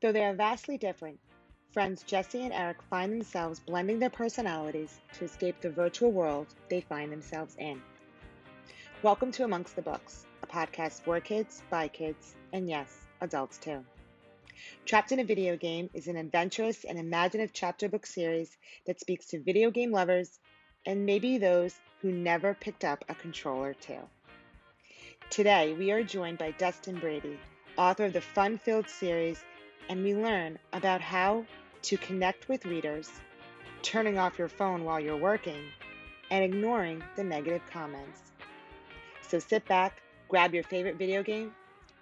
[0.00, 1.20] Though they are vastly different,
[1.72, 6.80] friends Jesse and Eric find themselves blending their personalities to escape the virtual world they
[6.80, 7.82] find themselves in.
[9.02, 13.84] Welcome to Amongst the Books, a podcast for kids, by kids, and yes, adults too.
[14.86, 18.56] Trapped in a Video Game is an adventurous and imaginative chapter book series
[18.86, 20.38] that speaks to video game lovers
[20.86, 24.00] and maybe those who never picked up a controller too.
[25.28, 27.38] Today, we are joined by Dustin Brady,
[27.76, 29.44] author of the fun filled series,
[29.90, 31.44] and we learn about how
[31.82, 33.10] to connect with readers,
[33.82, 35.64] turning off your phone while you're working,
[36.30, 38.30] and ignoring the negative comments.
[39.20, 41.52] So sit back, grab your favorite video game,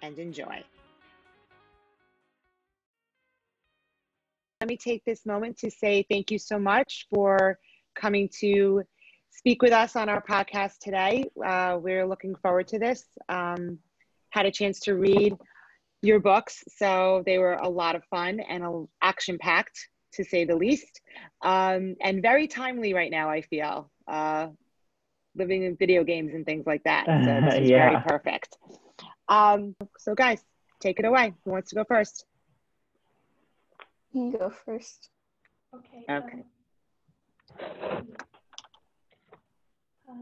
[0.03, 0.63] and enjoy.
[4.61, 7.57] Let me take this moment to say thank you so much for
[7.95, 8.83] coming to
[9.31, 11.25] speak with us on our podcast today.
[11.43, 13.03] Uh, we're looking forward to this.
[13.29, 13.79] Um,
[14.29, 15.35] had a chance to read
[16.01, 20.55] your books, so they were a lot of fun and action packed, to say the
[20.55, 21.01] least,
[21.41, 23.29] um, and very timely right now.
[23.29, 24.47] I feel uh,
[25.35, 27.05] living in video games and things like that.
[27.05, 27.89] So this is yeah.
[27.89, 28.57] very perfect.
[29.27, 30.43] Um, so, guys,
[30.79, 31.33] take it away.
[31.45, 32.25] Who wants to go first?
[34.11, 35.09] You go first.
[35.75, 36.05] Okay.
[36.09, 36.43] Okay.
[37.61, 38.07] Um,
[40.09, 40.13] uh,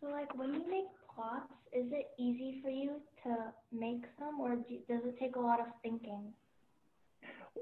[0.00, 3.36] so, like, when you make plots, is it easy for you to
[3.72, 6.32] make them, or do, does it take a lot of thinking?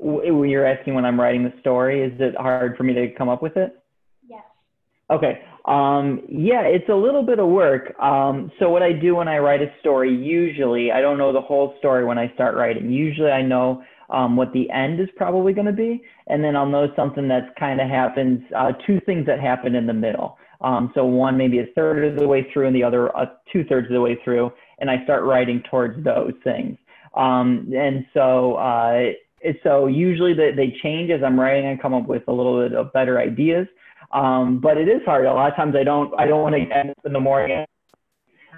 [0.02, 3.42] You're asking when I'm writing the story, is it hard for me to come up
[3.42, 3.78] with it?
[4.28, 4.42] Yes.
[5.10, 5.42] Okay.
[5.64, 7.98] Um, yeah, it's a little bit of work.
[8.00, 11.40] Um, so what I do when I write a story, usually I don't know the
[11.40, 12.90] whole story when I start writing.
[12.90, 16.66] Usually I know um, what the end is probably going to be, and then I'll
[16.66, 20.38] know something that's kind of happens, uh, two things that happen in the middle.
[20.60, 23.64] Um, so one maybe a third of the way through, and the other uh, two
[23.64, 26.76] thirds of the way through, and I start writing towards those things.
[27.14, 29.12] Um, and so, uh,
[29.62, 32.76] so usually they, they change as I'm writing and come up with a little bit
[32.76, 33.66] of better ideas.
[34.12, 35.26] Um, but it is hard.
[35.26, 37.64] A lot of times I don't I don't want to get up in the morning.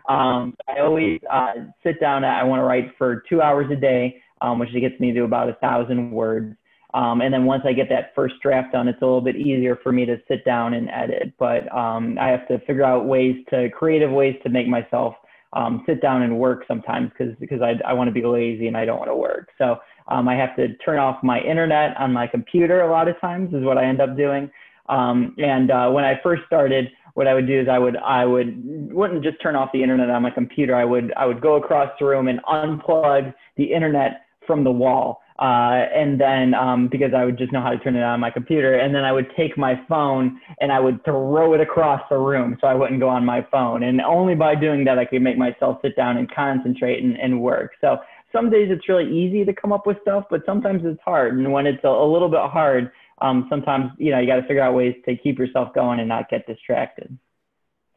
[0.09, 1.53] Um, I always uh,
[1.83, 2.25] sit down.
[2.25, 5.49] I want to write for two hours a day um, which gets me to about
[5.49, 6.57] a thousand words.
[6.93, 9.79] Um, and then once I get that first draft done, it's a little bit easier
[9.83, 11.33] for me to sit down and edit.
[11.39, 15.15] But um, I have to figure out ways to creative ways to make myself
[15.53, 18.77] um, sit down and work sometimes because because I, I want to be lazy and
[18.77, 19.49] I don't want to work.
[19.59, 19.79] So
[20.09, 23.55] um, I have to turn off my internet on my computer a lot of times
[23.55, 24.51] is what I end up doing.
[24.89, 28.25] Um, and uh, when I first started, what I would do is I would I
[28.25, 30.75] would wouldn't just turn off the internet on my computer.
[30.75, 35.20] I would I would go across the room and unplug the internet from the wall.
[35.41, 38.31] Uh, and then um, because I would just know how to turn it on my
[38.31, 42.19] computer, and then I would take my phone and I would throw it across the
[42.19, 43.83] room so I wouldn't go on my phone.
[43.83, 47.41] And only by doing that I could make myself sit down and concentrate and, and
[47.41, 47.73] work.
[47.81, 47.97] So
[48.33, 51.39] some days it's really easy to come up with stuff, but sometimes it's hard.
[51.39, 54.43] And when it's a, a little bit hard, um, sometimes you know you got to
[54.43, 57.17] figure out ways to keep yourself going and not get distracted.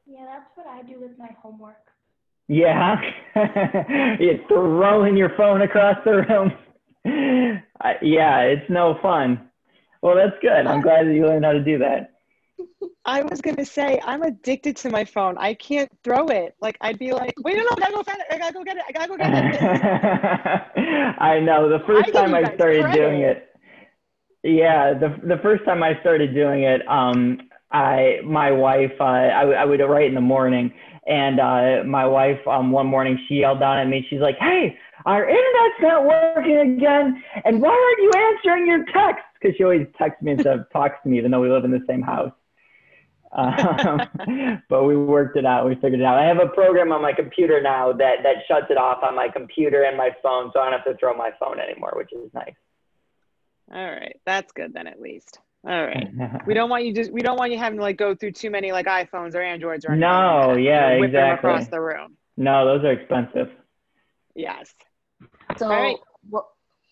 [0.05, 1.75] Yeah, that's what I do with my homework.
[2.47, 2.95] Yeah,
[4.19, 6.53] you're throwing your phone across the room.
[7.05, 9.49] I, yeah, it's no fun.
[10.01, 10.67] Well, that's good.
[10.67, 12.11] I'm glad that you learned how to do that.
[13.05, 15.37] I was gonna say I'm addicted to my phone.
[15.37, 16.55] I can't throw it.
[16.61, 18.25] Like I'd be like, wait, no, no, I gotta go find it.
[18.29, 18.83] I gotta go get it.
[18.87, 21.15] I gotta go get it.
[21.19, 21.69] I know.
[21.69, 22.97] The first I time I started credit.
[22.97, 23.49] doing it,
[24.43, 27.39] yeah, the the first time I started doing it, um,
[27.71, 30.73] I my wife, uh, I, I would write in the morning,
[31.07, 34.05] and uh, my wife, um, one morning, she yelled down at me.
[34.09, 39.27] She's like, "Hey, our internet's not working again, and why aren't you answering your texts?"
[39.39, 41.71] Because she always texts me instead of talks to me, even though we live in
[41.71, 42.31] the same house.
[43.31, 44.01] Um,
[44.69, 45.67] but we worked it out.
[45.67, 46.19] We figured it out.
[46.19, 49.27] I have a program on my computer now that that shuts it off on my
[49.29, 52.33] computer and my phone, so I don't have to throw my phone anymore, which is
[52.33, 52.53] nice.
[53.73, 55.39] All right, that's good then at least.
[55.65, 56.09] All right.
[56.45, 58.49] we don't want you just we don't want you having to like go through too
[58.49, 60.09] many like iPhones or Androids or anything.
[60.09, 61.49] No, like yeah, exactly.
[61.49, 62.17] Across the room.
[62.35, 63.49] No, those are expensive.
[64.35, 64.73] Yes.
[65.57, 65.97] So right.
[66.29, 66.45] what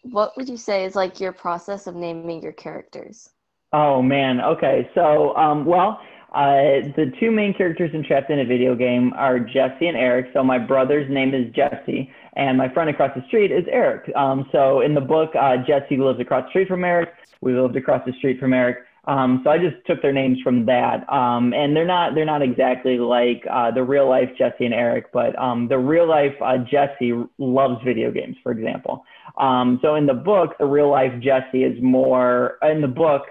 [0.03, 3.29] what would you say is like your process of naming your characters?
[3.73, 4.89] Oh man, okay.
[4.95, 5.99] So um well,
[6.33, 10.27] uh, the two main characters in Trapped in a Video Game are Jesse and Eric.
[10.33, 14.09] So my brother's name is Jesse, and my friend across the street is Eric.
[14.15, 17.09] Um, so in the book, uh, Jesse lives across the street from Eric.
[17.41, 18.77] We lived across the street from Eric.
[19.11, 22.41] Um, so I just took their names from that, um, and they're not they're not
[22.41, 26.57] exactly like uh, the real life Jesse and Eric, but um, the real life uh,
[26.59, 29.03] Jesse loves video games, for example.
[29.37, 33.23] Um, so in the book, the real life Jesse is more in the book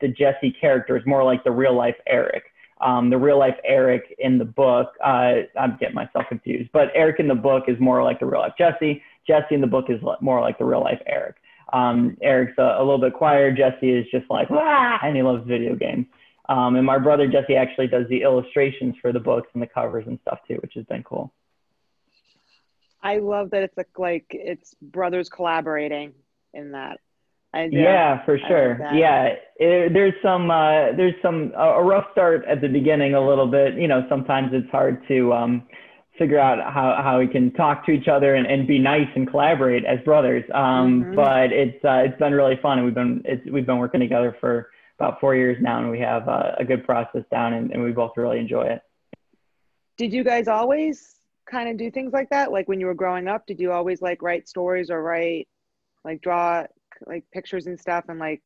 [0.00, 2.44] the Jesse character is more like the real life Eric.
[2.80, 7.20] Um, the real life Eric in the book, uh, I'm getting myself confused, but Eric
[7.20, 9.02] in the book is more like the real life Jesse.
[9.26, 11.36] Jesse in the book is more like the real life Eric.
[11.72, 13.52] Um, Eric's a, a, little bit quieter.
[13.52, 16.06] Jesse is just like, and he loves video games.
[16.48, 20.04] Um, and my brother Jesse actually does the illustrations for the books and the covers
[20.06, 21.32] and stuff too, which has been cool.
[23.02, 26.12] I love that it's like, like it's brothers collaborating
[26.54, 26.98] in that.
[27.54, 28.78] Yeah, for sure.
[28.94, 33.46] Yeah, it, there's some uh, there's some a rough start at the beginning a little
[33.46, 33.74] bit.
[33.74, 35.66] You know, sometimes it's hard to um,
[36.18, 39.28] figure out how, how we can talk to each other and, and be nice and
[39.28, 40.44] collaborate as brothers.
[40.54, 41.14] Um, mm-hmm.
[41.14, 44.70] But it's uh, it's been really fun, and we've been we've been working together for
[44.98, 47.92] about four years now, and we have uh, a good process down, and, and we
[47.92, 48.82] both really enjoy it.
[49.96, 51.16] Did you guys always
[51.50, 52.52] kind of do things like that?
[52.52, 55.48] Like when you were growing up, did you always like write stories or write
[56.04, 56.64] like draw
[57.06, 58.42] like pictures and stuff and like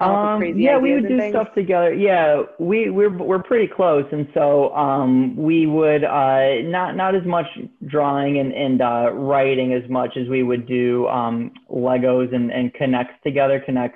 [0.00, 1.32] um, yeah, we would do things?
[1.32, 1.94] stuff together.
[1.94, 7.24] Yeah, we we're we're pretty close, and so um, we would uh, not not as
[7.24, 7.46] much
[7.86, 12.74] drawing and and uh, writing as much as we would do um, Legos and and
[12.74, 13.62] K'NEX together.
[13.66, 13.92] K'NEX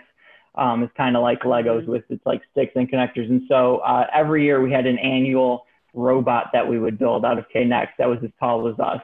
[0.54, 1.90] um, is kind of like Legos mm-hmm.
[1.90, 5.66] with it's like sticks and connectors, and so uh, every year we had an annual
[5.94, 9.00] robot that we would build out of K'NEX that was as tall as us.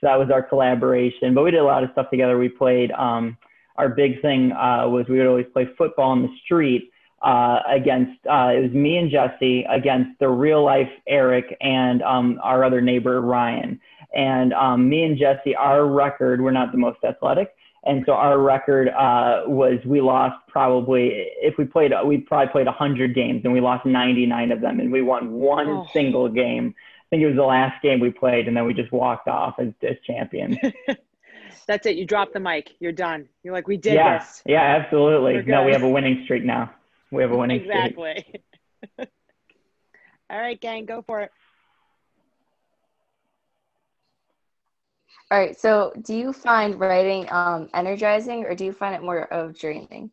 [0.00, 1.34] So that was our collaboration.
[1.34, 2.38] But we did a lot of stuff together.
[2.38, 2.90] We played.
[2.92, 3.36] Um,
[3.78, 6.90] our big thing uh, was we would always play football in the street
[7.22, 8.18] uh, against.
[8.26, 12.80] Uh, it was me and Jesse against the real life Eric and um, our other
[12.80, 13.80] neighbor Ryan.
[14.14, 17.54] And um, me and Jesse, our record, we're not the most athletic.
[17.84, 22.66] And so our record uh, was we lost probably if we played we probably played
[22.66, 25.86] 100 games and we lost 99 of them and we won one oh.
[25.92, 26.74] single game.
[26.76, 29.54] I think it was the last game we played and then we just walked off
[29.58, 30.58] as, as champions.
[31.68, 31.96] That's it.
[31.96, 32.70] You drop the mic.
[32.80, 33.28] You're done.
[33.44, 34.18] You're like we did yeah.
[34.18, 34.42] this.
[34.46, 35.42] Yeah, absolutely.
[35.42, 36.72] No, we have a winning streak now.
[37.12, 38.14] We have a winning exactly.
[38.20, 38.42] streak.
[38.82, 39.06] Exactly.
[40.30, 41.30] All right, gang, go for it.
[45.30, 45.58] All right.
[45.58, 50.10] So, do you find writing um, energizing, or do you find it more of draining?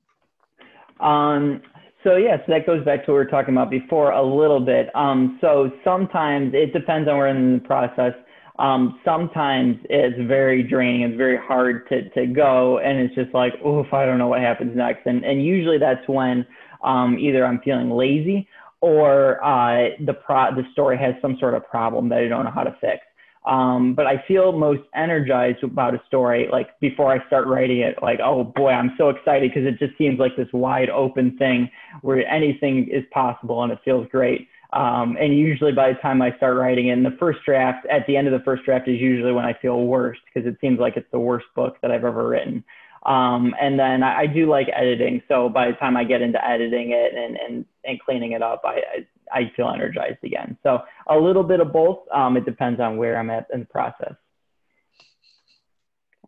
[1.00, 1.62] Um.
[2.04, 4.22] So yes, yeah, so that goes back to what we were talking about before a
[4.22, 4.94] little bit.
[4.94, 5.38] Um.
[5.40, 8.13] So sometimes it depends on where in the process.
[8.57, 11.02] Um, sometimes it's very draining.
[11.02, 14.42] It's very hard to to go, and it's just like, oof, I don't know what
[14.42, 15.06] happens next.
[15.06, 16.46] And and usually that's when
[16.84, 18.48] um, either I'm feeling lazy
[18.81, 22.52] or uh, the pro the story has some sort of problem that I don't know
[22.52, 23.02] how to fix.
[23.46, 27.96] Um, but I feel most energized about a story like before I start writing it.
[28.02, 31.69] Like, oh boy, I'm so excited because it just seems like this wide open thing
[32.02, 34.48] where anything is possible and it feels great.
[34.75, 38.18] Um, and usually by the time I start writing in the first draft, at the
[38.18, 40.98] end of the first draft is usually when I feel worst because it seems like
[40.98, 42.63] it's the worst book that I've ever written.
[43.06, 45.22] Um, and then I, I, do like editing.
[45.27, 48.63] So by the time I get into editing it and, and, and cleaning it up,
[48.66, 50.57] I, I I feel energized again.
[50.63, 52.00] So a little bit of both.
[52.13, 54.13] Um, it depends on where I'm at in the process.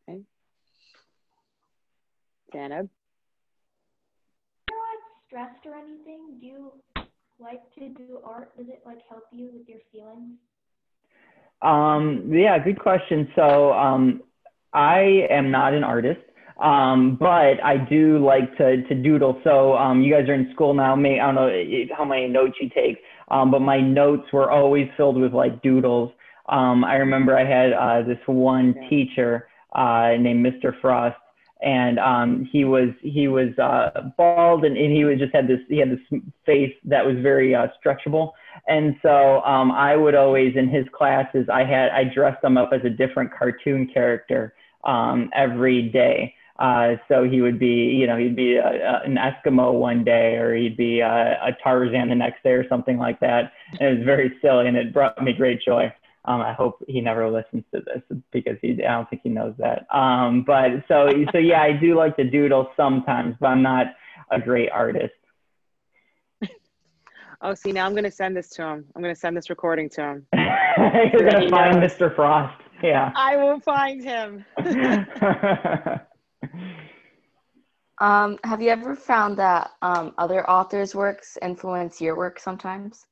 [0.10, 0.22] Okay.
[2.54, 2.90] Zainab?
[4.70, 6.38] You're not stressed or anything.
[6.40, 6.72] Do you
[7.40, 8.56] like to do art?
[8.58, 10.38] Does it like help you with your feelings?
[11.62, 13.28] Um, yeah, good question.
[13.36, 14.22] So um,
[14.74, 16.22] I am not an artist.
[16.60, 19.40] Um, but I do like to, to doodle.
[19.44, 20.96] So um, you guys are in school now.
[20.96, 22.98] May, I don't know how many notes you take,
[23.30, 26.12] um, but my notes were always filled with like doodles.
[26.50, 30.74] Um, I remember I had uh, this one teacher uh, named Mr.
[30.82, 31.18] Frost,
[31.62, 35.60] and um, he was he was uh, bald, and, and he was just had this
[35.68, 38.34] he had this face that was very uh, stretchable.
[38.68, 42.72] And so um, I would always in his classes I had I dressed him up
[42.74, 46.36] as a different cartoon character um, every day.
[46.60, 50.38] Uh, so he would be, you know, he'd be a, a, an Eskimo one day,
[50.38, 53.52] or he'd be a, a, Tarzan the next day, or something like that.
[53.80, 55.94] And it was very silly, and it brought me great joy.
[56.28, 59.56] Um, I hope he never listens to this because he, I don't think he knows
[59.58, 59.88] that.
[59.96, 63.88] Um, but so, so yeah, I do like to doodle sometimes, but I'm not
[64.32, 65.14] a great artist.
[67.40, 68.84] Oh, see, now I'm going to send this to him.
[68.96, 70.26] I'm going to send this recording to him.
[70.34, 72.16] You're going to find Mr.
[72.16, 72.60] Frost.
[72.82, 73.12] Yeah.
[73.16, 74.44] I will find him.
[78.00, 83.06] Um, have you ever found that um, other authors' works influence your work sometimes?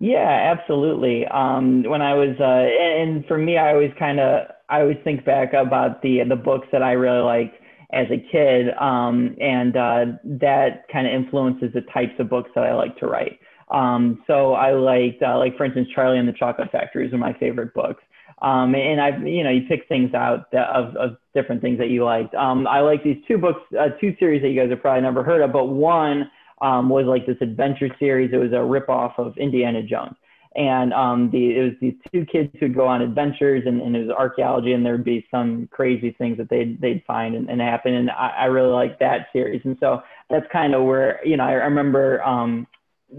[0.00, 1.26] Yeah, absolutely.
[1.26, 5.24] Um, when I was, uh, and for me, I always kind of, I always think
[5.24, 7.56] back about the the books that I really liked
[7.92, 12.64] as a kid, um, and uh, that kind of influences the types of books that
[12.64, 13.38] I like to write.
[13.70, 17.22] Um, so I liked, uh, like for instance, Charlie and the Chocolate Factory is one
[17.22, 18.02] of my favorite books.
[18.42, 21.88] Um, and I've, you know, you pick things out that, of, of different things that
[21.88, 22.34] you liked.
[22.34, 25.22] Um, I like these two books, uh, two series that you guys have probably never
[25.22, 26.30] heard of, but one
[26.66, 28.30] um, was like this adventure series.
[28.32, 30.16] It was a ripoff of Indiana Jones.
[30.56, 34.06] and um, the, it was these two kids who'd go on adventures, and, and it
[34.06, 37.94] was archaeology, and there'd be some crazy things that they'd they'd find and, and happen,
[37.94, 41.44] and I, I really liked that series, and so that's kind of where you know
[41.44, 42.66] I, remember um,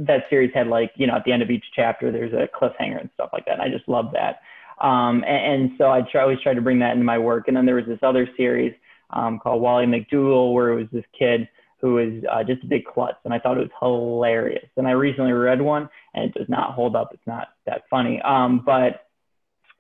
[0.08, 3.02] that series had like you know at the end of each chapter there's a cliffhanger
[3.02, 4.40] and stuff like that, and I just love that,
[4.86, 7.58] um, and, and so I try, always tried to bring that into my work, and
[7.58, 8.74] then there was this other series
[9.10, 11.50] um, called Wally McDoogle where it was this kid
[11.82, 14.68] who was uh, just a big klutz, and I thought it was hilarious.
[14.78, 17.10] And I recently read one, and it does not hold up.
[17.14, 18.22] It's not that funny.
[18.24, 19.06] Um, but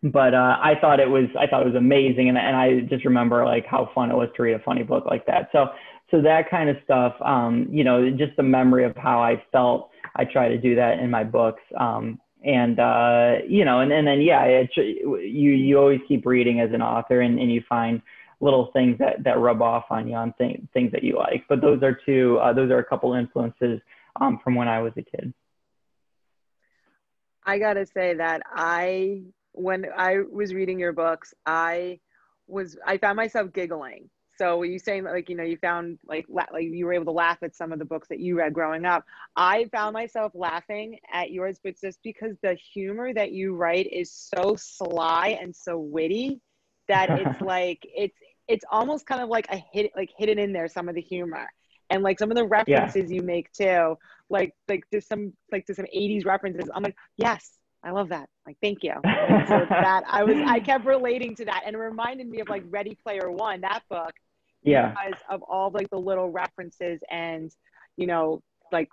[0.04, 3.06] but uh, I thought it was I thought it was amazing, and and I just
[3.06, 5.50] remember like how fun it was to read a funny book like that.
[5.52, 5.68] So
[6.12, 9.90] so that kind of stuff, um, you know, just the memory of how I felt.
[10.16, 11.64] I try to do that in my books.
[11.78, 16.60] Um, and uh, you know, and, and then yeah, it, you you always keep reading
[16.60, 18.02] as an author, and, and you find
[18.42, 21.46] little things that, that rub off on you on th- things that you like.
[21.48, 23.80] But those are two, uh, those are a couple influences
[24.20, 25.34] um, from when I was a kid.
[27.46, 32.00] I gotta say that I, when I was reading your books, I
[32.48, 34.10] was, I found myself giggling.
[34.38, 37.12] So you saying like you know you found like la- like you were able to
[37.12, 39.06] laugh at some of the books that you read growing up.
[39.36, 44.12] I found myself laughing at yours, but just because the humor that you write is
[44.12, 46.42] so sly and so witty
[46.88, 50.68] that it's like it's it's almost kind of like a hit like hidden in there
[50.68, 51.48] some of the humor
[51.89, 53.15] and like some of the references yeah.
[53.15, 53.98] you make too
[54.30, 58.27] like like there's some like there's some 80s references i'm like yes i love that
[58.46, 62.27] like thank you so that i was i kept relating to that and it reminded
[62.27, 64.13] me of like ready player one that book
[64.63, 67.51] yeah because of all like the little references and
[67.98, 68.89] you know like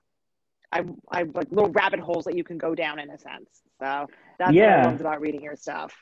[0.72, 3.60] I, I like little rabbit holes that you can go down in a sense.
[3.78, 4.06] So
[4.38, 4.78] that's yeah.
[4.78, 5.92] what I loved about reading your stuff.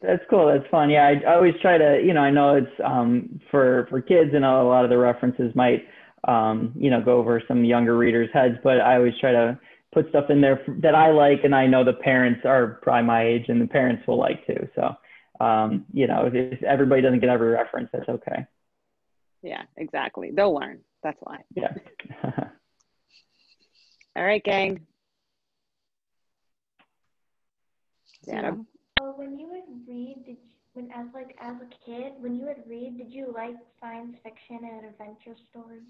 [0.00, 0.46] That's cool.
[0.46, 0.90] That's fun.
[0.90, 4.30] Yeah, I, I, always try to, you know, I know it's um, for for kids,
[4.34, 5.86] and a lot of the references might,
[6.26, 8.56] um, you know, go over some younger readers' heads.
[8.62, 9.58] But I always try to
[9.92, 13.24] put stuff in there that I like, and I know the parents are probably my
[13.24, 14.68] age, and the parents will like too.
[14.74, 18.46] So, um, you know, if everybody doesn't get every reference, that's okay.
[19.42, 20.30] Yeah, exactly.
[20.34, 20.80] They'll learn.
[21.02, 21.38] That's why.
[21.54, 21.72] Yeah.
[24.16, 24.80] All right, gang.
[28.26, 28.77] Yeah when you would
[29.98, 33.32] read, did you, when as like as a kid, when you would read, did you
[33.34, 35.82] like science fiction and adventure stories?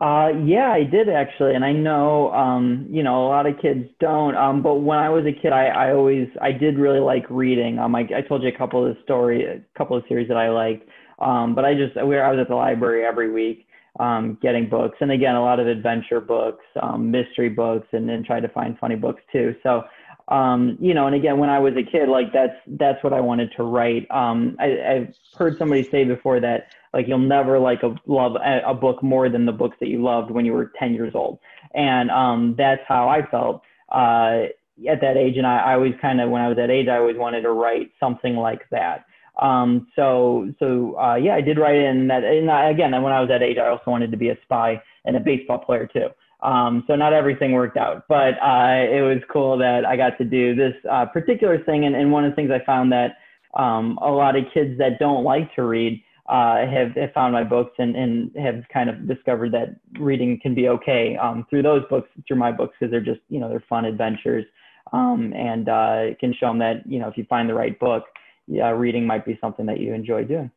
[0.00, 3.84] Uh, yeah, I did actually, and I know, um, you know, a lot of kids
[4.00, 4.34] don't.
[4.36, 7.78] Um, but when I was a kid, I, I always, I did really like reading.
[7.78, 10.38] Um, I, I told you a couple of the story, a couple of series that
[10.38, 10.88] I liked.
[11.18, 13.66] Um, but I just, where I was at the library every week,
[14.00, 18.24] um, getting books, and again, a lot of adventure books, um, mystery books, and then
[18.24, 19.54] try to find funny books too.
[19.62, 19.82] So
[20.28, 23.20] um, you know, and again, when I was a kid, like that's that's what I
[23.20, 24.10] wanted to write.
[24.10, 28.60] Um, I, I've heard somebody say before that like you'll never like a love a,
[28.66, 31.38] a book more than the books that you loved when you were 10 years old,
[31.74, 34.46] and um, that's how I felt uh,
[34.88, 35.36] at that age.
[35.36, 37.50] And I, I always kind of when I was that age, I always wanted to
[37.50, 39.06] write something like that.
[39.40, 42.24] Um, so so uh, yeah, I did write in that.
[42.24, 44.82] And I, again, when I was that age, I also wanted to be a spy
[45.04, 46.08] and a baseball player too.
[46.42, 50.24] Um, so not everything worked out, but uh, it was cool that I got to
[50.24, 51.84] do this uh, particular thing.
[51.84, 53.18] And, and, one of the things I found that
[53.54, 57.44] um, a lot of kids that don't like to read uh, have, have found my
[57.44, 61.82] books and, and have kind of discovered that reading can be okay um, through those
[61.88, 64.44] books, through my books, because they're just, you know, they're fun adventures.
[64.92, 68.04] Um, and uh, can show them that, you know, if you find the right book,
[68.48, 70.50] reading might be something that you enjoy doing.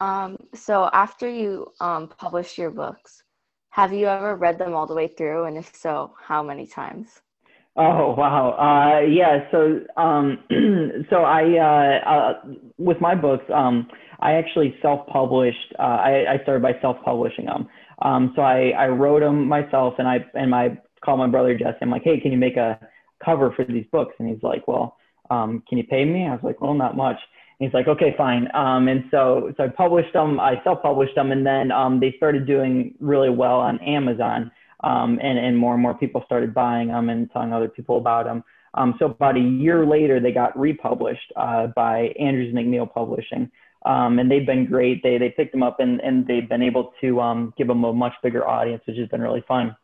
[0.00, 3.22] Um, so after you um, published your books,
[3.70, 5.44] have you ever read them all the way through?
[5.44, 7.20] And if so, how many times?
[7.76, 9.48] Oh wow, uh, yeah.
[9.52, 10.38] So, um,
[11.08, 12.32] so I uh, uh,
[12.78, 13.86] with my books, um,
[14.18, 15.74] I actually self-published.
[15.78, 17.68] Uh, I, I started by self-publishing them.
[18.02, 21.78] Um, so I, I wrote them myself, and I and my called my brother Jesse.
[21.80, 22.78] I'm like, hey, can you make a
[23.24, 24.14] cover for these books?
[24.18, 24.96] And he's like, well,
[25.30, 26.26] um, can you pay me?
[26.26, 27.18] I was like, well, not much
[27.60, 28.48] he's like, okay, fine.
[28.52, 32.44] Um, and so, so I published them, I self-published them, and then um, they started
[32.46, 34.50] doing really well on Amazon.
[34.82, 38.24] Um, and, and more and more people started buying them and telling other people about
[38.24, 38.42] them.
[38.72, 43.50] Um, so about a year later, they got republished uh, by Andrews McMeel Publishing.
[43.84, 45.02] Um, and they've been great.
[45.02, 47.92] They, they picked them up and, and they've been able to um, give them a
[47.92, 49.76] much bigger audience, which has been really fun.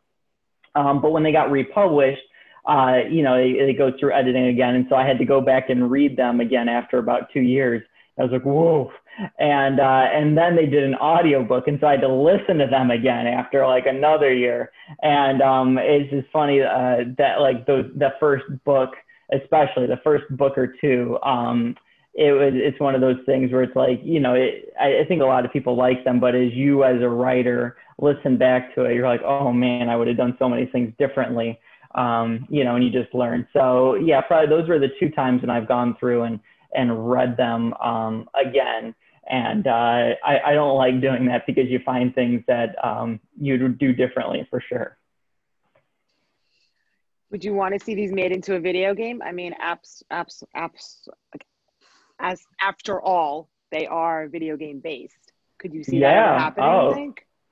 [0.75, 2.23] But when they got republished,
[2.67, 4.75] uh, you know, they, it goes through editing again.
[4.75, 7.83] And so I had to go back and read them again after about two years.
[8.19, 8.91] I was like, whoa.
[9.39, 11.69] And, uh, and then they did an audio book.
[11.69, 14.73] And so I had to listen to them again after like another year.
[15.03, 18.91] And, um, it's just funny, uh, that like the, the first book,
[19.33, 21.77] especially the first book or two, um,
[22.15, 25.05] it was, it's one of those things where it's like, you know, it, I, I
[25.07, 28.75] think a lot of people like them, but as you as a writer listen back
[28.75, 31.59] to it, you're like, oh man, I would have done so many things differently.
[31.97, 33.47] Um, you know, and you just learn.
[33.53, 36.41] So yeah, probably those were the two times when I've gone through and
[36.75, 38.95] and read them um, again.
[39.29, 43.59] And uh, I, I don't like doing that because you find things that um, you
[43.59, 44.99] would do differently for sure.
[47.31, 49.21] Would you want to see these made into a video game?
[49.23, 51.09] I mean, apps, apps, apps.
[52.21, 55.33] As after all, they are video game based.
[55.59, 56.35] Could you see Yeah.
[56.35, 56.71] that happening?
[56.71, 56.95] Oh.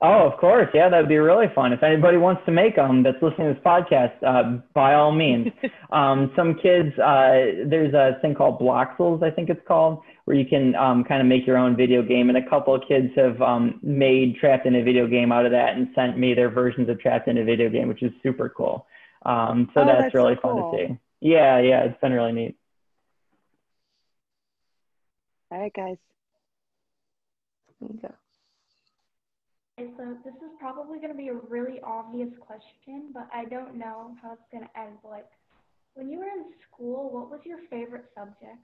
[0.01, 0.67] Oh, of course.
[0.73, 1.71] Yeah, that'd be really fun.
[1.71, 5.47] If anybody wants to make them that's listening to this podcast, uh, by all means.
[5.91, 10.45] um, some kids, uh, there's a thing called Bloxels, I think it's called, where you
[10.45, 12.27] can um, kind of make your own video game.
[12.27, 15.53] And a couple of kids have um, made Trapped in a Video Game out of
[15.53, 18.49] that and sent me their versions of Trapped in a Video Game, which is super
[18.49, 18.85] cool.
[19.25, 20.99] Um, so Oh, that's, that's so really fun to see.
[21.21, 22.57] Yeah, yeah, it's been really neat.
[25.51, 25.97] All right, guys.
[27.79, 28.13] There you go.
[29.77, 34.15] So this is probably going to be a really obvious question, but I don't know
[34.21, 34.97] how it's going to end.
[35.03, 35.27] Like,
[35.95, 38.57] when you were in school, what was your favorite subject?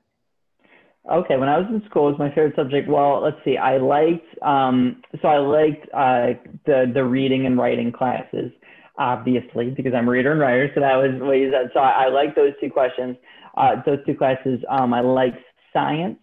[1.12, 2.88] Okay, when I was in school, it was my favorite subject.
[2.88, 3.58] Well, let's see.
[3.58, 8.52] I liked um, so I liked uh, the the reading and writing classes,
[8.98, 10.72] obviously, because I'm a reader and writer.
[10.76, 11.72] So that was what you said.
[11.74, 13.18] So I, I liked those two questions,
[13.58, 14.60] uh, those two classes.
[14.70, 15.40] Um, I liked
[15.74, 16.20] science.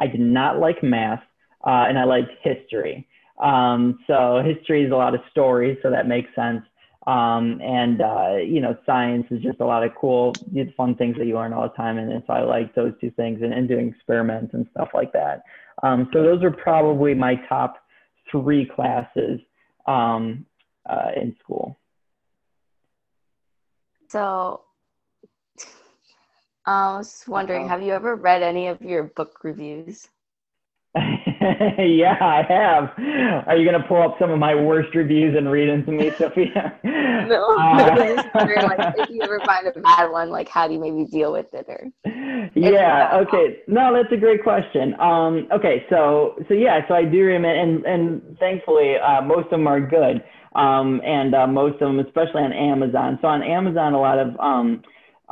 [0.00, 1.22] I did not like math,
[1.64, 3.06] uh, and I liked history.
[3.40, 6.62] Um, so history is a lot of stories, so that makes sense.
[7.06, 10.32] Um, and uh, you know, science is just a lot of cool,
[10.76, 11.98] fun things that you learn all the time.
[11.98, 15.12] And, and so I like those two things and, and doing experiments and stuff like
[15.12, 15.42] that.
[15.82, 17.78] Um, so those are probably my top
[18.30, 19.40] three classes
[19.86, 20.46] um,
[20.88, 21.76] uh, in school.
[24.08, 24.60] So,
[26.66, 27.68] I was wondering, Uh-oh.
[27.68, 30.06] have you ever read any of your book reviews?
[31.78, 33.46] yeah, I have.
[33.46, 36.10] Are you gonna pull up some of my worst reviews and read them to me,
[36.18, 36.78] Sophia?
[37.22, 40.48] No, Uh, I was just wondering, like, if you ever find a bad one, like,
[40.48, 41.66] how do you maybe deal with it?
[41.68, 41.90] Or
[42.54, 47.18] yeah okay no that's a great question um okay so so yeah so i do
[47.18, 50.22] remember and and thankfully uh, most of them are good
[50.54, 54.38] um and uh, most of them especially on amazon so on amazon a lot of
[54.38, 54.82] um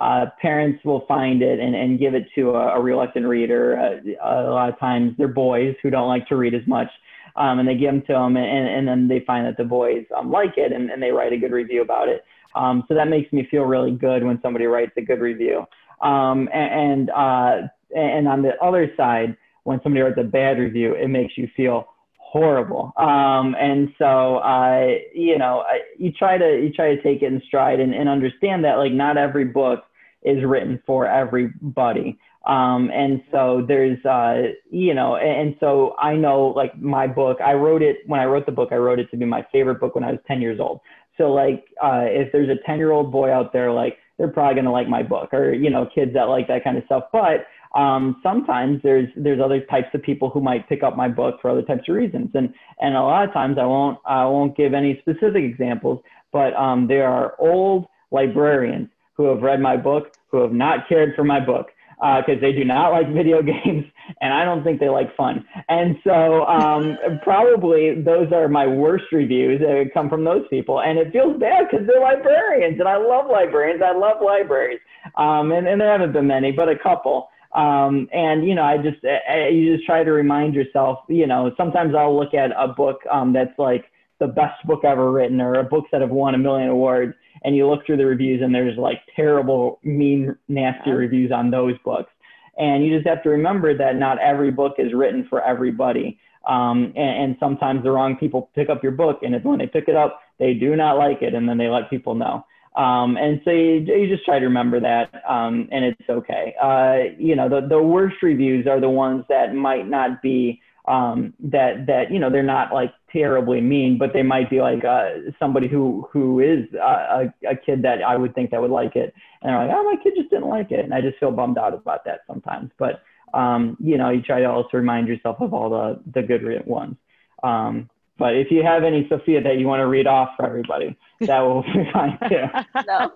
[0.01, 3.79] uh, parents will find it and, and give it to a, a reluctant reader.
[3.79, 6.89] Uh, a lot of times they're boys who don't like to read as much.
[7.37, 10.05] Um, and they give them to them and, and then they find that the boys
[10.17, 12.25] um, like it and, and they write a good review about it.
[12.57, 15.65] Um, so that makes me feel really good when somebody writes a good review.
[16.03, 20.95] Um, and, and, uh, and on the other side, when somebody writes a bad review,
[20.95, 22.93] it makes you feel horrible.
[22.97, 27.27] Um, and so, uh, you know, I- you try to, you try to take it
[27.27, 29.85] in stride and, and understand that like not every book
[30.23, 32.19] is written for everybody.
[32.47, 37.53] Um, and so there's, uh, you know, and, so I know like my book, I
[37.53, 39.95] wrote it, when I wrote the book, I wrote it to be my favorite book
[39.95, 40.81] when I was 10 years old.
[41.19, 44.55] So like, uh, if there's a 10 year old boy out there, like they're probably
[44.55, 47.05] going to like my book or, you know, kids that like that kind of stuff.
[47.13, 47.47] But,
[47.79, 51.51] um, sometimes there's, there's other types of people who might pick up my book for
[51.51, 52.31] other types of reasons.
[52.35, 56.03] And, and a lot of times I won't, I won't give any specific examples,
[56.33, 58.89] but, um, there are old librarians
[59.21, 61.67] who have read my book, who have not cared for my book
[62.01, 63.85] because uh, they do not like video games
[64.23, 65.45] and I don't think they like fun.
[65.69, 70.81] And so um, probably those are my worst reviews that come from those people.
[70.81, 73.83] And it feels bad because they're librarians and I love librarians.
[73.85, 74.81] I love libraries.
[75.17, 77.29] Um, and, and there haven't been many, but a couple.
[77.53, 81.01] Um, and you know, I just uh, you just try to remind yourself.
[81.09, 83.87] You know, sometimes I'll look at a book um, that's like
[84.21, 87.57] the best book ever written, or a books that have won a million awards, and
[87.57, 92.13] you look through the reviews, and there's like terrible, mean, nasty reviews on those books.
[92.59, 96.19] And you just have to remember that not every book is written for everybody.
[96.47, 99.67] Um, and, and sometimes the wrong people pick up your book, and if when they
[99.67, 102.45] pick it up, they do not like it, and then they let people know.
[102.77, 106.55] Um, and so you, you just try to remember that, um, and it's okay.
[106.63, 111.35] Uh, you know, the, the worst reviews are the ones that might not be um,
[111.41, 115.11] that that you know they're not like terribly mean, but they might be like uh,
[115.39, 118.97] somebody who who is uh, a, a kid that I would think that would like
[118.97, 121.31] it, and they're like, oh, my kid just didn't like it, and I just feel
[121.31, 122.71] bummed out about that sometimes.
[122.79, 123.03] But
[123.35, 126.97] um, you know, you try to also remind yourself of all the the good ones.
[127.43, 127.89] Um,
[128.19, 131.41] but if you have any Sophia that you want to read off for everybody, that
[131.41, 132.45] will be fine too.
[132.87, 133.13] no.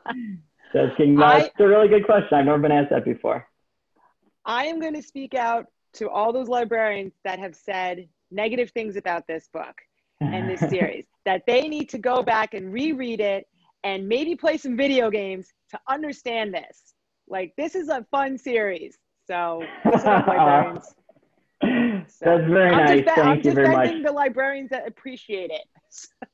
[0.72, 2.38] That's, that's I- a really good question.
[2.38, 3.46] I've never been asked that before.
[4.46, 8.96] I am going to speak out to all those librarians that have said negative things
[8.96, 9.74] about this book
[10.20, 13.46] and this series that they need to go back and reread it
[13.82, 16.94] and maybe play some video games to understand this.
[17.28, 18.98] Like this is a fun series.
[19.26, 20.94] So librarians.
[22.20, 23.04] That's very I'm nice.
[23.04, 23.84] just, Thank I'm you very much.
[23.84, 25.62] defending the librarians that appreciate it.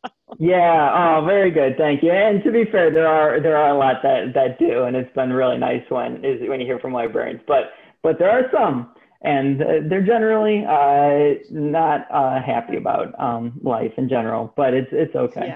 [0.38, 1.18] yeah.
[1.18, 1.76] Oh, very good.
[1.76, 2.10] Thank you.
[2.10, 5.12] And to be fair, there are there are a lot that that do, and it's
[5.14, 7.42] been really nice when is when you hear from librarians.
[7.46, 7.70] But
[8.02, 14.08] but there are some, and they're generally uh, not uh, happy about um, life in
[14.08, 14.52] general.
[14.56, 15.46] But it's it's okay.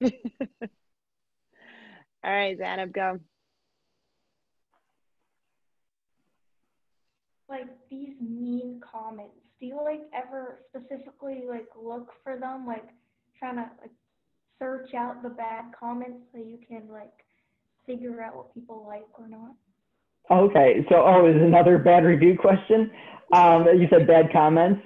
[0.00, 0.10] Yeah.
[2.24, 3.20] All right, Zainab, go.
[7.48, 12.88] Like these mean comments, do you like ever specifically like look for them, like
[13.38, 13.90] trying to like
[14.58, 17.24] search out the bad comments so you can like
[17.86, 19.54] figure out what people like or not?
[20.30, 22.90] Okay, so oh, is another bad review question?
[23.32, 24.82] Um, you said bad comments.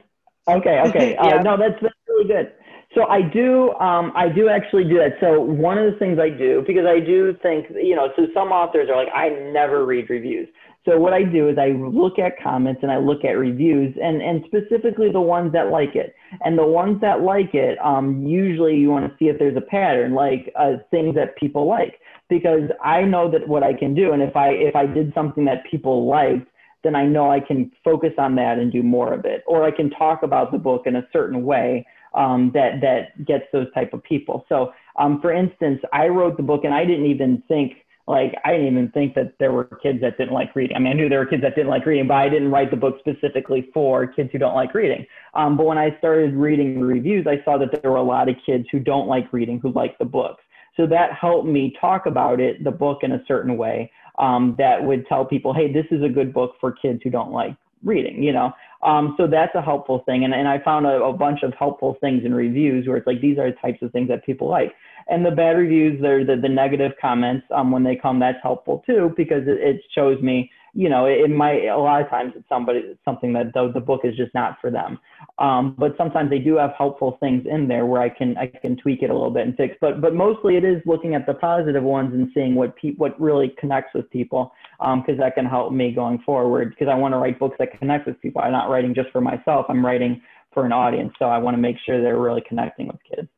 [0.49, 1.17] Okay, okay.
[1.17, 1.43] Uh.
[1.43, 2.53] No, that's that's really good.
[2.95, 5.17] So I do, um, I do actually do that.
[5.19, 8.53] So one of the things I do, because I do think, you know, so some
[8.53, 10.49] authors are like, I never read reviews.
[10.85, 14.21] So what I do is I look at comments and I look at reviews and,
[14.21, 16.15] and specifically the ones that like it.
[16.45, 19.63] And the ones that like it, um, usually you want to see if there's a
[19.63, 24.13] pattern, like uh, things that people like, because I know that what I can do.
[24.13, 26.49] And if I, if I did something that people liked,
[26.83, 29.43] then I know I can focus on that and do more of it.
[29.47, 33.45] Or I can talk about the book in a certain way um, that that gets
[33.53, 34.45] those type of people.
[34.49, 37.75] So, um, for instance, I wrote the book and I didn't even think
[38.09, 40.77] like I didn't even think that there were kids that didn't like reading.
[40.77, 42.71] I mean, I knew there were kids that didn't like reading, but I didn't write
[42.71, 45.07] the book specifically for kids who don't like reading.
[45.35, 48.29] Um, but when I started reading the reviews, I saw that there were a lot
[48.29, 50.42] of kids who don't like reading who like the books.
[50.77, 54.83] So that helped me talk about it, the book, in a certain way um, that
[54.83, 58.23] would tell people, hey, this is a good book for kids who don't like reading,
[58.23, 58.53] you know.
[58.83, 60.25] Um, so that's a helpful thing.
[60.25, 63.21] And, and I found a, a, bunch of helpful things in reviews where it's like,
[63.21, 64.73] these are the types of things that people like.
[65.09, 68.83] And the bad reviews, they're the, the negative comments um, when they come, that's helpful
[68.87, 72.33] too, because it, it shows me, you know, it, it, might, a lot of times
[72.35, 74.99] it's somebody, it's something that the, the book is just not for them.
[75.39, 78.77] Um, but sometimes they do have helpful things in there where I can, I can
[78.77, 81.35] tweak it a little bit and fix, but, but mostly it is looking at the
[81.35, 85.45] positive ones and seeing what pe- what really connects with people because um, that can
[85.45, 88.41] help me going forward because I want to write books that connect with people.
[88.41, 89.67] I'm not writing just for myself.
[89.69, 90.23] I'm writing
[90.55, 91.13] for an audience.
[91.19, 93.29] So I want to make sure they're really connecting with kids.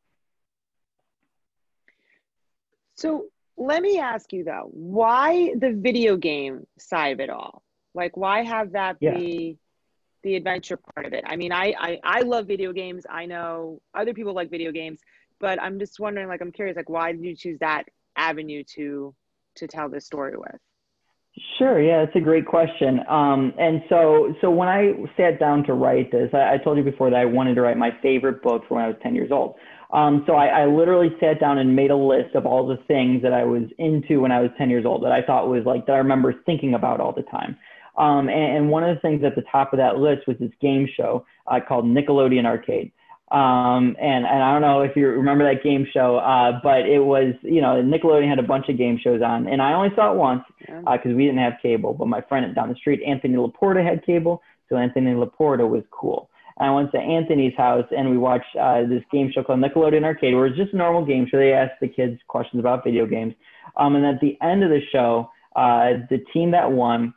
[2.96, 7.62] So let me ask you though, why the video game side of it all?
[7.94, 9.14] Like why have that yeah.
[9.14, 9.58] be
[10.22, 11.24] the adventure part of it?
[11.26, 13.04] I mean, I, I I love video games.
[13.08, 15.00] I know other people like video games,
[15.40, 17.84] but I'm just wondering like I'm curious like why did you choose that
[18.16, 19.14] avenue to
[19.56, 20.60] to tell this story with?
[21.58, 21.80] Sure.
[21.80, 23.00] Yeah, that's a great question.
[23.08, 26.84] Um, and so, so when I sat down to write this, I, I, told you
[26.84, 29.32] before that I wanted to write my favorite book from when I was 10 years
[29.32, 29.56] old.
[29.94, 33.22] Um, so I, I, literally sat down and made a list of all the things
[33.22, 35.86] that I was into when I was 10 years old that I thought was like,
[35.86, 37.56] that I remember thinking about all the time.
[37.96, 40.50] Um, and, and, one of the things at the top of that list was this
[40.60, 42.90] game show uh, called Nickelodeon Arcade.
[43.30, 46.98] Um, and, and I don't know if you remember that game show, uh, but it
[46.98, 50.12] was, you know, Nickelodeon had a bunch of game shows on, and I only saw
[50.12, 51.94] it once because uh, we didn't have cable.
[51.94, 56.28] But my friend down the street, Anthony Laporta, had cable, so Anthony Laporta was cool.
[56.58, 60.34] I went to Anthony's house and we watched uh, this game show called Nickelodeon Arcade,
[60.34, 61.38] where it's just a normal game show.
[61.38, 63.34] They asked the kids questions about video games.
[63.76, 67.14] Um, and at the end of the show, uh, the team that won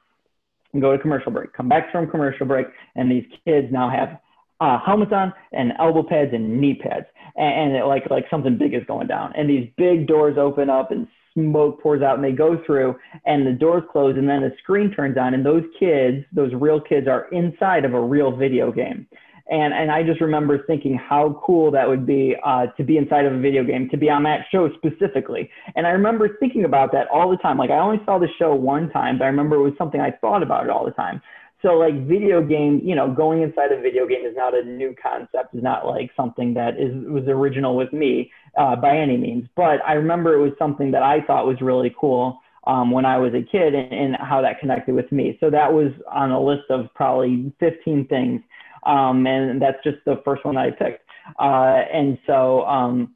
[0.79, 4.19] go to commercial break, come back from commercial break, and these kids now have
[4.59, 8.57] uh, helmets on and elbow pads and knee pads, and, and it, like like something
[8.57, 9.33] big is going down.
[9.35, 12.95] And these big doors open up and smoke pours out, and they go through,
[13.25, 16.81] and the doors close, and then the screen turns on, and those kids, those real
[16.81, 19.07] kids, are inside of a real video game.
[19.49, 23.25] And and I just remember thinking how cool that would be uh, to be inside
[23.25, 25.49] of a video game, to be on that show specifically.
[25.75, 27.57] And I remember thinking about that all the time.
[27.57, 30.11] Like I only saw the show one time, but I remember it was something I
[30.11, 31.21] thought about it all the time.
[31.61, 34.93] So like video game, you know, going inside a video game is not a new
[35.01, 35.55] concept.
[35.55, 39.47] Is not like something that is was original with me uh, by any means.
[39.55, 43.17] But I remember it was something that I thought was really cool um, when I
[43.17, 45.37] was a kid and, and, how that connected with me.
[45.39, 48.41] So that was on a list of probably 15 things,
[48.87, 51.03] um, and that's just the first one I picked.
[51.39, 53.15] Uh, and so um,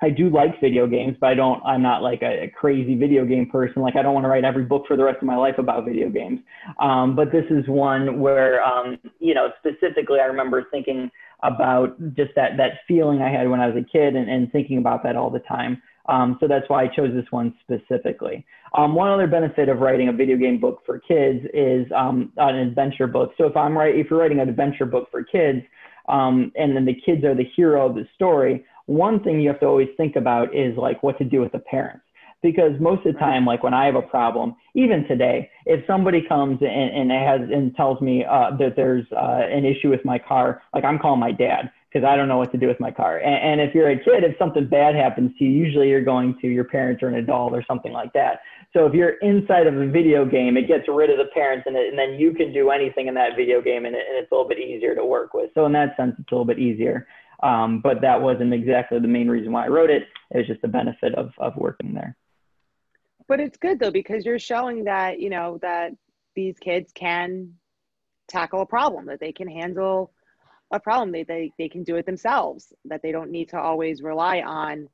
[0.00, 3.24] I do like video games, but I don't, I'm not like a, a, crazy video
[3.24, 3.82] game person.
[3.82, 5.84] Like I don't want to write every book for the rest of my life about
[5.84, 6.40] video games.
[6.80, 11.10] Um, but this is one where, um, you know, specifically I remember thinking
[11.42, 14.78] about just that, that feeling I had when I was a kid and, and thinking
[14.78, 15.82] about that all the time.
[16.06, 18.44] Um, so that's why I chose this one specifically.
[18.76, 22.56] Um, one other benefit of writing a video game book for kids is um, an
[22.56, 23.32] adventure book.
[23.38, 25.60] So if I'm right, if you're writing an adventure book for kids,
[26.08, 29.60] um, and then the kids are the hero of the story, one thing you have
[29.60, 32.04] to always think about is like what to do with the parents
[32.42, 36.20] because most of the time like when i have a problem even today if somebody
[36.28, 40.18] comes and, and has and tells me uh, that there's uh, an issue with my
[40.18, 42.90] car like i'm calling my dad because I don't know what to do with my
[42.90, 43.18] car.
[43.18, 46.36] And, and, if you're a kid, if something bad happens to you, usually you're going
[46.40, 48.40] to your parents or an adult or something like that.
[48.72, 51.76] So if you're inside of a video game, it gets rid of the parents and,
[51.76, 54.32] it, and then you can do anything in that video game and, it, and, it's
[54.32, 55.50] a little bit easier to work with.
[55.54, 57.06] So in that sense, it's a little bit easier.
[57.42, 60.04] Um, but that wasn't exactly the main reason why I wrote it.
[60.30, 62.16] It was just the benefit of, of working there.
[63.28, 65.92] But it's good though, because you're showing that, you know, that
[66.34, 67.54] these kids can
[68.28, 70.12] tackle a problem, that they can handle
[70.72, 74.02] a problem, they, they, they can do it themselves, that they don't need to always
[74.02, 74.88] rely on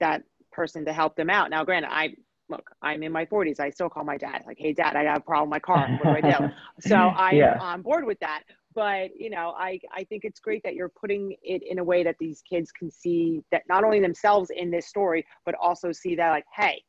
[0.00, 1.50] that person to help them out.
[1.50, 2.14] Now, granted, I
[2.48, 3.60] look, I'm in my 40s.
[3.60, 5.88] I still call my dad, like, hey, dad, I got a problem with my car.
[6.02, 6.48] What do I do?
[6.88, 7.58] so I'm yeah.
[7.58, 8.42] on board with that.
[8.74, 12.04] But, you know, I, I think it's great that you're putting it in a way
[12.04, 16.14] that these kids can see that not only themselves in this story, but also see
[16.16, 16.82] that, like, hey,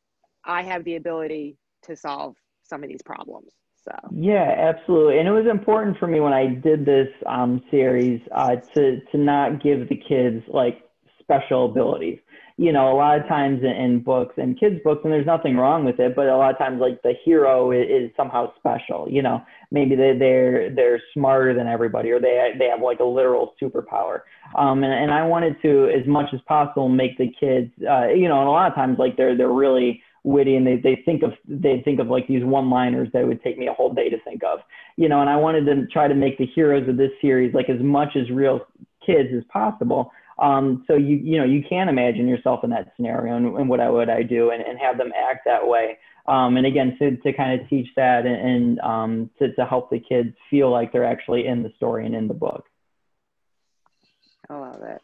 [0.44, 3.52] I have the ability to solve some of these problems.
[3.84, 4.08] So.
[4.14, 5.18] Yeah, absolutely.
[5.18, 9.18] And it was important for me when I did this um, series uh, to, to
[9.18, 10.80] not give the kids like
[11.20, 12.18] special abilities
[12.56, 15.56] you know, a lot of times in, in, books and kids' books, and there's nothing
[15.56, 19.08] wrong with it, but a lot of times like the hero is, is somehow special.
[19.10, 19.42] You know,
[19.72, 24.20] maybe they, they're they're smarter than everybody, or they they have like a literal superpower.
[24.56, 28.28] Um, and, and I wanted to, as much as possible, make the kids, uh, you
[28.28, 31.22] know, and a lot of times like they're they're really witty and they, they think
[31.22, 34.08] of they think of like these one liners that would take me a whole day
[34.08, 34.60] to think of
[34.96, 37.68] you know and i wanted to try to make the heroes of this series like
[37.68, 38.60] as much as real
[39.06, 43.36] kids as possible um, so you you know you can imagine yourself in that scenario
[43.36, 45.98] and, and what I would I do and, and have them act that way.
[46.26, 49.90] Um, and again, to, to kind of teach that and, and um, to, to help
[49.90, 52.64] the kids feel like they're actually in the story and in the book.
[54.48, 55.02] I love it.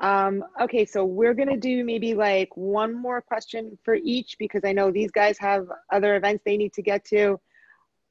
[0.00, 4.72] Um, okay, so we're gonna do maybe like one more question for each because I
[4.72, 7.40] know these guys have other events they need to get to.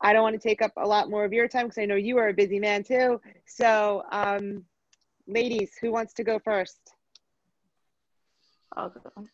[0.02, 1.96] I don't want to take up a lot more of your time because I know
[1.96, 3.20] you are a busy man too.
[3.46, 4.66] So um,
[5.28, 6.80] ladies, who wants to go first?
[8.76, 9.26] I'll go.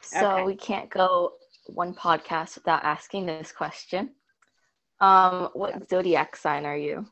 [0.00, 0.44] So okay.
[0.44, 1.32] we can't go
[1.66, 4.10] one podcast without asking this question.
[5.00, 7.06] Um, what zodiac sign are you?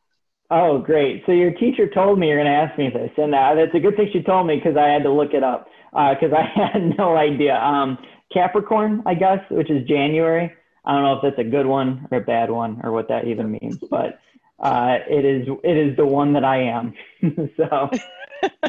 [0.50, 1.22] Oh, great.
[1.26, 3.80] So your teacher told me you're going to ask me this, and uh, that's a
[3.80, 6.68] good thing she told me because I had to look it up because uh, I
[6.72, 7.56] had no idea.
[7.56, 7.98] Um,
[8.32, 10.52] Capricorn, I guess, which is January.
[10.84, 13.26] I don't know if that's a good one or a bad one or what that
[13.26, 14.20] even means, but
[14.58, 16.94] uh, it is it is the one that I am.
[17.56, 17.90] so.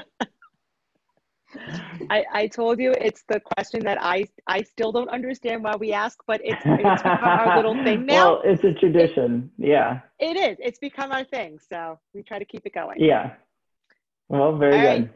[2.10, 5.94] I, I told you it's the question that I I still don't understand why we
[5.94, 8.34] ask, but it's, it's become our little thing now.
[8.34, 9.50] Well, it's a tradition.
[9.58, 10.00] It, yeah.
[10.20, 10.58] It is.
[10.60, 11.60] It's become our thing.
[11.70, 13.00] So we try to keep it going.
[13.00, 13.34] Yeah.
[14.28, 14.88] Well, very All good.
[14.88, 15.12] Right.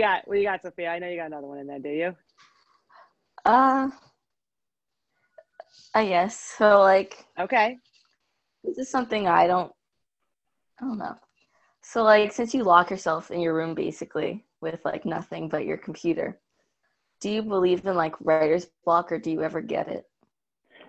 [0.00, 0.20] Yeah.
[0.24, 0.90] What you got, Sophia?
[0.90, 2.16] I know you got another one in there, do you?
[3.44, 3.88] Uh,
[5.94, 6.38] I guess.
[6.38, 7.78] So, like, okay.
[8.64, 9.72] This is something I don't
[10.80, 11.16] I don't know.
[11.82, 15.76] So like since you lock yourself in your room basically with like nothing but your
[15.76, 16.40] computer,
[17.20, 20.06] do you believe in like writer's block or do you ever get it?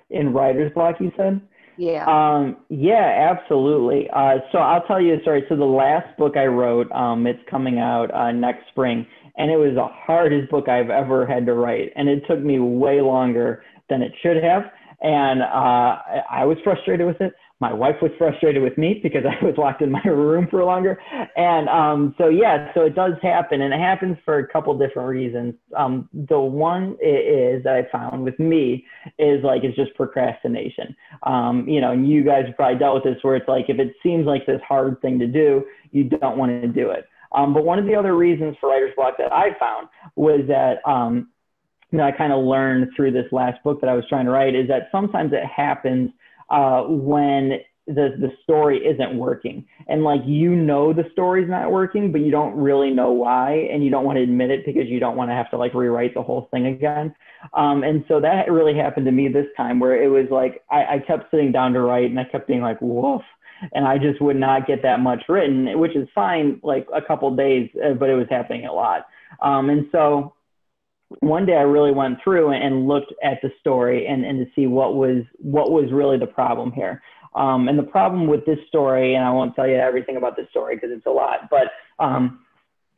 [0.10, 1.42] In writer's block you said?
[1.78, 2.06] Yeah.
[2.06, 4.10] Um, yeah, absolutely.
[4.10, 5.46] Uh, so I'll tell you a story.
[5.48, 9.56] So the last book I wrote, um, it's coming out uh, next spring, and it
[9.56, 13.64] was the hardest book I've ever had to write, and it took me way longer
[13.90, 14.64] than it should have,
[15.02, 15.98] and uh,
[16.30, 19.82] I was frustrated with it my wife was frustrated with me because I was locked
[19.82, 20.98] in my room for longer.
[21.36, 23.62] And um, so, yeah, so it does happen.
[23.62, 25.56] And it happens for a couple different reasons.
[25.76, 28.86] Um, the one is that I found with me
[29.18, 30.96] is like, it's just procrastination.
[31.24, 33.94] Um, you know, and you guys probably dealt with this where it's like, if it
[34.02, 37.06] seems like this hard thing to do, you don't want to do it.
[37.34, 40.78] Um, but one of the other reasons for writer's block that I found was that,
[40.90, 41.30] um,
[41.92, 44.32] you know, I kind of learned through this last book that I was trying to
[44.32, 46.12] write is that sometimes it happens
[46.50, 47.60] uh, when
[47.90, 49.66] the the story isn't working.
[49.88, 53.84] And like you know the story's not working but you don't really know why and
[53.84, 56.14] you don't want to admit it because you don't want to have to like rewrite
[56.14, 57.16] the whole thing again.
[57.54, 60.96] Um, and so that really happened to me this time where it was like I,
[60.96, 63.24] I kept sitting down to write and i kept being like woof.
[63.74, 67.36] And i just would not get that much written which is fine like a couple
[67.36, 69.08] days uh, but it was happening a lot.
[69.42, 70.34] Um, and so
[71.20, 74.68] one day I really went through and looked at the story and, and to see
[74.68, 77.02] what was what was really the problem here.
[77.36, 80.50] Um, and the problem with this story, and I won't tell you everything about this
[80.50, 81.72] story because it's a lot, but
[82.04, 82.40] um,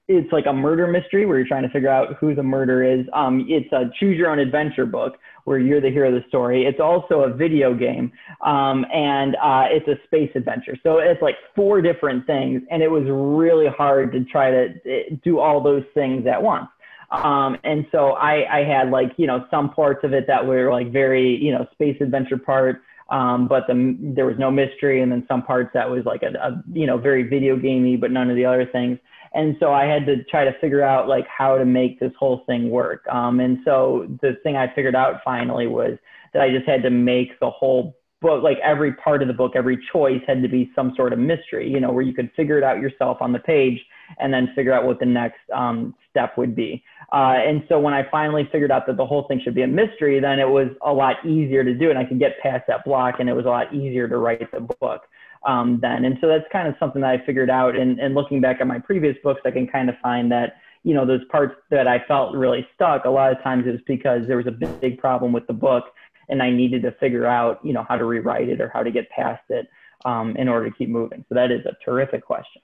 [0.07, 3.05] it's like a murder mystery where you're trying to figure out who the murderer is.
[3.13, 6.65] Um, it's a choose your own adventure book where you're the hero of the story.
[6.65, 8.11] It's also a video game,
[8.45, 10.77] um, and uh, it's a space adventure.
[10.83, 15.15] So it's like four different things, and it was really hard to try to eh,
[15.23, 16.67] do all those things at once.
[17.11, 20.71] Um, and so I, I had like, you know, some parts of it that were
[20.71, 22.79] like very, you know, space adventure parts.
[23.09, 26.31] Um, but the, there was no mystery, and then some parts that was like a,
[26.39, 28.97] a you know very video gamey, but none of the other things.
[29.33, 32.43] And so I had to try to figure out like how to make this whole
[32.47, 33.05] thing work.
[33.09, 35.97] Um, and so the thing I figured out finally was
[36.33, 39.53] that I just had to make the whole book, like every part of the book,
[39.55, 42.57] every choice had to be some sort of mystery, you know, where you could figure
[42.57, 43.79] it out yourself on the page
[44.19, 46.83] and then figure out what the next um, step would be.
[47.11, 49.67] Uh, and so when I finally figured out that the whole thing should be a
[49.67, 52.85] mystery, then it was a lot easier to do, and I could get past that
[52.85, 55.01] block, and it was a lot easier to write the book
[55.45, 56.05] um, then.
[56.05, 57.75] And so that's kind of something that I figured out.
[57.75, 60.95] And, and looking back at my previous books, I can kind of find that you
[60.95, 63.05] know those parts that I felt really stuck.
[63.05, 65.53] A lot of times it was because there was a big, big problem with the
[65.53, 65.85] book,
[66.31, 68.89] and I needed to figure out you know how to rewrite it or how to
[68.89, 69.67] get past it
[70.05, 71.23] um, in order to keep moving.
[71.29, 72.61] So that is a terrific question.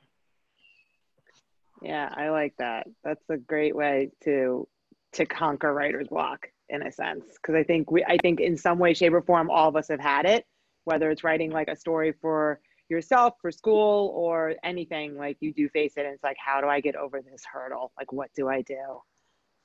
[1.83, 2.87] Yeah, I like that.
[3.03, 4.67] That's a great way to
[5.13, 8.79] to conquer writer's block in a sense because I think we I think in some
[8.79, 10.45] way shape or form all of us have had it
[10.83, 15.67] whether it's writing like a story for yourself for school or anything like you do
[15.69, 18.47] face it and it's like how do I get over this hurdle like what do
[18.47, 19.01] I do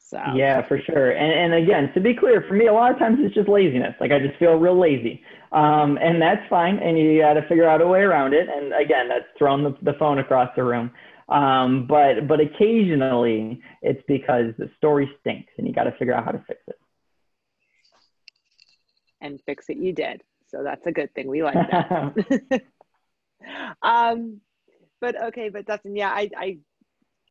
[0.03, 2.99] so yeah for sure and, and again to be clear for me a lot of
[2.99, 6.99] times it's just laziness like I just feel real lazy um, and that's fine and
[6.99, 9.97] you got to figure out a way around it and again that's throwing the, the
[9.99, 10.91] phone across the room
[11.29, 16.25] um, but but occasionally it's because the story stinks and you got to figure out
[16.25, 16.77] how to fix it.
[19.21, 20.23] And fix it, you did.
[20.49, 21.29] So that's a good thing.
[21.29, 22.63] We like that.
[23.83, 24.41] um,
[25.01, 26.59] but okay, but Dustin, yeah, I, I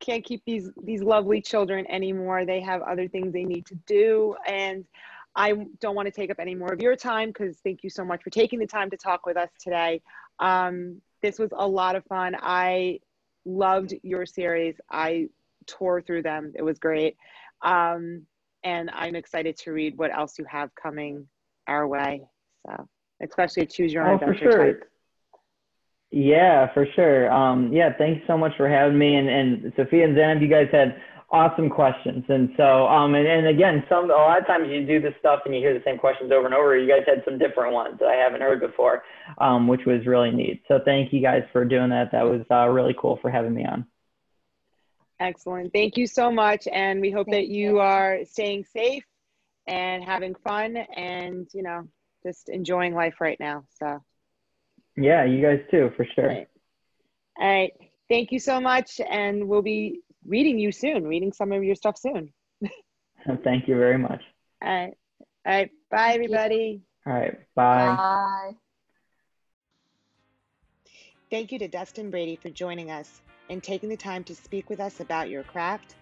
[0.01, 2.45] can't keep these these lovely children anymore.
[2.45, 4.83] They have other things they need to do, and
[5.35, 8.03] I don't want to take up any more of your time because thank you so
[8.03, 10.01] much for taking the time to talk with us today.
[10.39, 12.35] Um, this was a lot of fun.
[12.41, 12.99] I
[13.45, 14.75] loved your series.
[14.91, 15.29] I
[15.67, 16.51] tore through them.
[16.55, 17.15] It was great.
[17.61, 18.25] Um,
[18.63, 21.27] and I'm excited to read what else you have coming
[21.67, 22.23] our way.
[22.65, 22.87] So,
[23.23, 24.65] especially choose your own oh, adventure sure.
[24.65, 24.83] type.
[26.11, 27.31] Yeah, for sure.
[27.31, 29.15] Um, yeah, thanks so much for having me.
[29.15, 32.25] And, and Sophia and Zainab, you guys had awesome questions.
[32.27, 35.39] And so, um, and, and again, some a lot of times you do this stuff
[35.45, 36.77] and you hear the same questions over and over.
[36.77, 39.03] You guys had some different ones that I haven't heard before,
[39.37, 40.63] um, which was really neat.
[40.67, 42.11] So thank you guys for doing that.
[42.11, 43.85] That was uh, really cool for having me on.
[45.21, 45.71] Excellent.
[45.71, 46.67] Thank you so much.
[46.67, 49.05] And we hope thank that you, you are staying safe
[49.67, 51.87] and having fun and, you know,
[52.23, 53.63] just enjoying life right now.
[53.79, 54.03] So,
[54.95, 56.29] yeah, you guys too, for sure.
[56.29, 56.47] All right.
[57.39, 57.73] All right.
[58.09, 58.99] Thank you so much.
[59.09, 62.31] And we'll be reading you soon, reading some of your stuff soon.
[63.43, 64.21] Thank you very much.
[64.61, 64.93] All right.
[65.45, 65.71] All right.
[65.89, 66.81] Bye, everybody.
[67.05, 67.37] All right.
[67.55, 67.95] Bye.
[67.95, 68.51] Bye.
[71.29, 74.79] Thank you to Dustin Brady for joining us and taking the time to speak with
[74.79, 75.95] us about your craft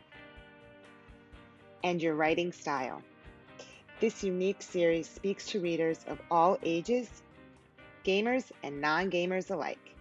[1.83, 3.01] and your writing style.
[3.99, 7.21] This unique series speaks to readers of all ages,
[8.09, 9.93] gamers and non gamers alike.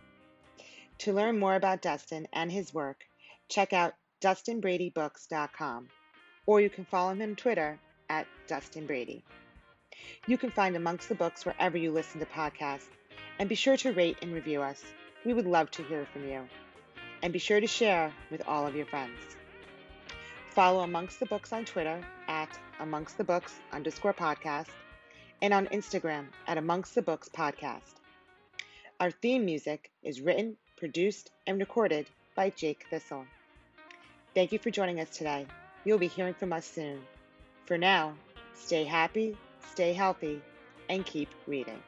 [1.00, 3.04] To learn more about Dustin and his work,
[3.50, 3.92] check out
[4.22, 5.88] DustinBradyBooks.com,
[6.46, 9.22] or you can follow him on Twitter at Dustin Brady.
[10.26, 12.88] You can find Amongst the Books wherever you listen to podcasts,
[13.38, 14.82] and be sure to rate and review us.
[15.26, 16.48] We would love to hear from you.
[17.22, 19.18] And be sure to share with all of your friends.
[20.50, 24.68] Follow Amongst the Books on Twitter at Amongst the Books underscore podcast
[25.42, 27.97] and on Instagram at Amongst the Books podcast.
[29.00, 33.26] Our theme music is written, produced, and recorded by Jake Thistle.
[34.34, 35.46] Thank you for joining us today.
[35.84, 37.00] You'll be hearing from us soon.
[37.64, 38.14] For now,
[38.56, 39.36] stay happy,
[39.70, 40.42] stay healthy,
[40.88, 41.80] and keep reading.